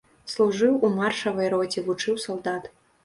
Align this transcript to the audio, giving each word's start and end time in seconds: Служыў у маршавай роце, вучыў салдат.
Служыў 0.33 0.79
у 0.87 0.89
маршавай 0.95 1.53
роце, 1.55 1.85
вучыў 1.91 2.19
салдат. 2.25 2.63